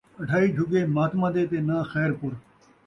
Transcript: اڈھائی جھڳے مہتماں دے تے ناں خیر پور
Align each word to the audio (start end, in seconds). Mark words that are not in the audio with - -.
اڈھائی 0.19 0.47
جھڳے 0.55 0.81
مہتماں 0.95 1.31
دے 1.35 1.43
تے 1.49 1.57
ناں 1.67 1.83
خیر 1.91 2.11
پور 2.19 2.33